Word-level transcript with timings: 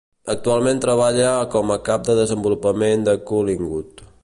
Actualment 0.33 0.79
treballa 0.85 1.33
com 1.57 1.75
a 1.75 1.77
cap 1.91 2.09
de 2.09 2.17
desenvolupament 2.21 3.07
a 3.13 3.17
Collingwood. 3.31 4.07